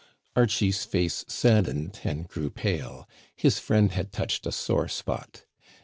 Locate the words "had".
3.91-4.11